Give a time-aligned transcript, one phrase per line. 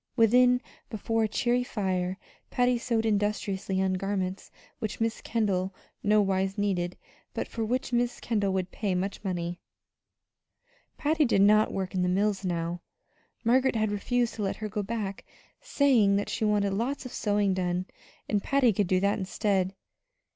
[0.15, 2.17] Within, before a cheery fire,
[2.49, 6.97] Patty sewed industriously on garments which Miss Kendall no wise needed,
[7.35, 9.59] but for which Miss Kendall would pay much money.
[10.97, 12.81] Patty did not work in the mills now;
[13.43, 15.23] Margaret had refused to let her go back,
[15.61, 17.85] saying that she wanted lots of sewing done,
[18.27, 19.75] and Patty could do that instead.